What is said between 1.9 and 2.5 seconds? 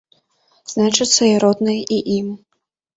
і ім!